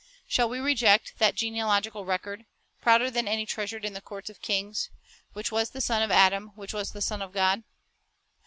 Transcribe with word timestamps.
1 0.21 0.23
Shall 0.29 0.49
we 0.49 0.57
reject 0.59 1.19
that 1.19 1.35
genealogical 1.35 2.05
record,— 2.05 2.47
prouder 2.81 3.11
than 3.11 3.27
any 3.27 3.45
treasured 3.45 3.85
in 3.85 3.93
the 3.93 4.01
courts 4.01 4.31
of 4.31 4.41
kings,— 4.41 4.89
"which 5.33 5.51
was 5.51 5.69
the 5.69 5.79
son 5.79 6.01
of 6.01 6.09
Adam, 6.09 6.53
which 6.55 6.73
was 6.73 6.91
the 6.93 7.01
son 7.01 7.21
of 7.21 7.31
God"? 7.31 7.61